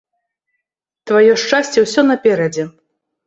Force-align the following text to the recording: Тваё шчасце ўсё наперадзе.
Тваё 1.11 1.35
шчасце 1.43 1.79
ўсё 1.85 2.01
наперадзе. 2.09 2.67